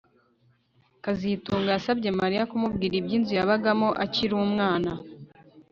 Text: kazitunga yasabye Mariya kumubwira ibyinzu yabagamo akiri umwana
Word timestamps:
kazitunga 1.03 1.69
yasabye 1.75 2.09
Mariya 2.21 2.49
kumubwira 2.49 2.93
ibyinzu 2.97 3.31
yabagamo 3.39 3.87
akiri 4.03 4.33
umwana 4.47 4.91